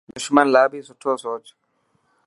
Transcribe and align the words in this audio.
دشمن 0.15 0.45
لاءِ 0.53 0.67
بهي 0.71 0.79
سٺو 0.87 1.11
سوچ. 1.23 1.45